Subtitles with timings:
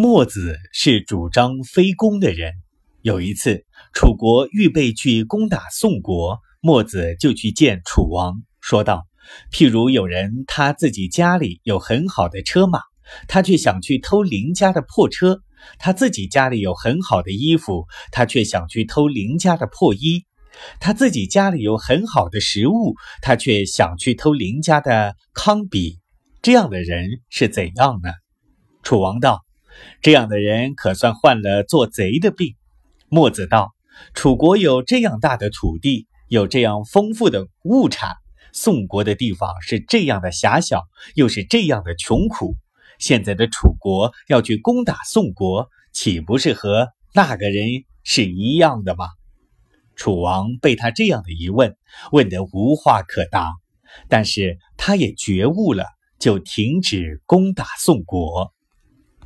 [0.00, 2.52] 墨子是主张非攻的人。
[3.02, 9.08] 有一次，楚国预备去攻打宋国，墨子就去见楚王，说道
[9.52, 12.78] ：“譬如有人他自己家里有很好的车马，
[13.26, 15.38] 他却想去偷邻家的破车；
[15.80, 20.20] 他自己家里有很好的衣服，他却想去偷邻家的破衣；
[20.78, 25.98] 他自己家里有很好的食物，他却想去偷邻家的糠秕。
[26.40, 28.10] 这样的人是怎样呢？”
[28.84, 29.47] 楚王道。
[30.02, 32.54] 这样的人可算患了做贼的病。
[33.08, 33.74] 墨子道
[34.14, 38.12] ：“楚国有这样大的土地，有这样丰富的物产；
[38.52, 42.56] 宋国的地方是这样的狭小，又是这样的穷苦。
[42.98, 49.06] 现在的楚国要去攻打宋国，岂不是和那个人是一样的吗？”
[49.96, 51.76] 楚王被他这样的一问，
[52.12, 53.52] 问得无话可答。
[54.08, 55.86] 但是他也觉悟了，
[56.20, 58.52] 就停止攻打宋国。